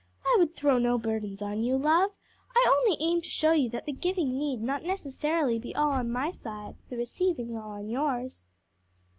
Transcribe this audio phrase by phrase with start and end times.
[0.25, 2.09] I would throw no burdens on you, love;
[2.55, 6.09] I only aim to show you that the giving need not necessarily be all on
[6.11, 8.47] my side, the receiving all on yours."